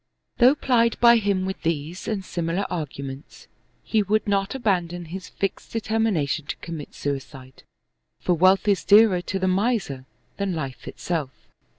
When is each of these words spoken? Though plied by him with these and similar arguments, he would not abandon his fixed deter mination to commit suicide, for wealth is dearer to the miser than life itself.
Though 0.39 0.55
plied 0.55 0.99
by 0.99 1.17
him 1.17 1.45
with 1.45 1.61
these 1.61 2.07
and 2.07 2.25
similar 2.25 2.65
arguments, 2.71 3.47
he 3.83 4.01
would 4.01 4.27
not 4.27 4.55
abandon 4.55 5.05
his 5.05 5.29
fixed 5.29 5.73
deter 5.73 5.97
mination 5.99 6.47
to 6.47 6.55
commit 6.55 6.95
suicide, 6.95 7.61
for 8.19 8.33
wealth 8.33 8.67
is 8.67 8.83
dearer 8.83 9.21
to 9.21 9.37
the 9.37 9.47
miser 9.47 10.05
than 10.37 10.55
life 10.55 10.87
itself. 10.87 11.29